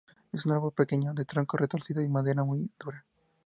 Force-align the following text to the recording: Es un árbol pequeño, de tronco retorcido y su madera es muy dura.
Es 0.31 0.47
un 0.47 0.53
árbol 0.53 0.71
pequeño, 0.73 1.13
de 1.13 1.25
tronco 1.25 1.57
retorcido 1.57 2.01
y 2.01 2.05
su 2.07 2.11
madera 2.11 2.41
es 2.41 2.47
muy 2.47 2.71
dura. 2.79 3.05